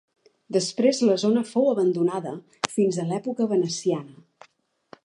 [0.55, 2.33] Després la zona fou abandonada
[2.79, 4.49] fins a l'època veneciana.